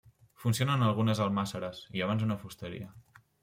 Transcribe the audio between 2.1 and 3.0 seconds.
una fusteria.